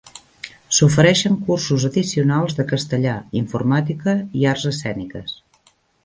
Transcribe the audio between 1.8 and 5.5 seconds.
addicionals de castellà, informàtica, i arts escèniques.